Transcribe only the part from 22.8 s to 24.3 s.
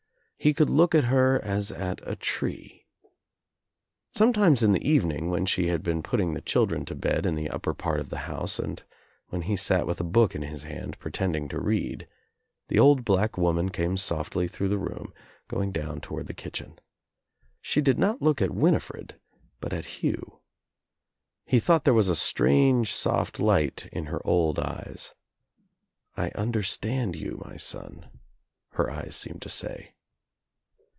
soft light in her